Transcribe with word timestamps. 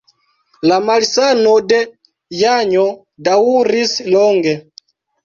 La 0.69 0.77
malsano 0.85 1.51
de 1.71 1.77
Janjo 2.39 2.87
daŭris 3.29 3.93
longe. 4.15 4.57